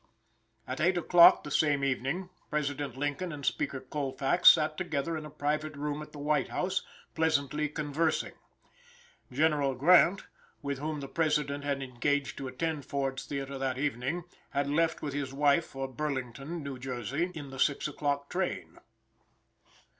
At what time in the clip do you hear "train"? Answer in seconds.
18.27-18.79